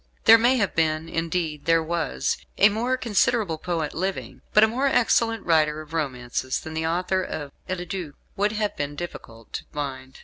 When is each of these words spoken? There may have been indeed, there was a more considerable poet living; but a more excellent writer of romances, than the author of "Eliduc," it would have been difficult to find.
There 0.23 0.39
may 0.39 0.55
have 0.57 0.73
been 0.73 1.07
indeed, 1.07 1.65
there 1.65 1.83
was 1.83 2.37
a 2.57 2.69
more 2.69 2.97
considerable 2.97 3.59
poet 3.59 3.93
living; 3.93 4.41
but 4.51 4.63
a 4.63 4.67
more 4.67 4.87
excellent 4.87 5.45
writer 5.45 5.79
of 5.79 5.93
romances, 5.93 6.59
than 6.59 6.73
the 6.73 6.87
author 6.87 7.21
of 7.21 7.51
"Eliduc," 7.69 8.07
it 8.07 8.15
would 8.35 8.53
have 8.53 8.75
been 8.75 8.95
difficult 8.95 9.53
to 9.53 9.63
find. 9.71 10.19